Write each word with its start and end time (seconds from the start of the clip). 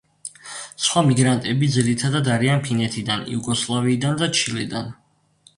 სხვა 0.85 1.03
მიგრანტები 1.09 1.69
ძირითადად 1.75 2.31
არიან 2.37 2.63
ფინეთიდან, 2.69 3.29
იუგოსლავიიდან 3.35 4.21
და 4.23 4.35
ჩილედან. 4.41 4.91